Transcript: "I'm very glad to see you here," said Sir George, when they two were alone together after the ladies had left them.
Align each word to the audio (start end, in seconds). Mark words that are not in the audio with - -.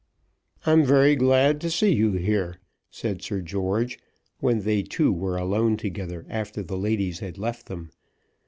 "I'm 0.65 0.83
very 0.83 1.15
glad 1.15 1.61
to 1.61 1.69
see 1.69 1.93
you 1.93 2.13
here," 2.13 2.57
said 2.89 3.21
Sir 3.21 3.39
George, 3.39 3.99
when 4.39 4.61
they 4.61 4.81
two 4.81 5.13
were 5.13 5.37
alone 5.37 5.77
together 5.77 6.25
after 6.27 6.63
the 6.63 6.75
ladies 6.75 7.19
had 7.19 7.37
left 7.37 7.67
them. 7.67 7.91